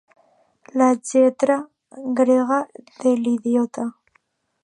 La 0.81 0.87
lletra 1.09 1.57
grega 2.21 2.59
de 3.05 3.15
l'idiota. 3.23 3.89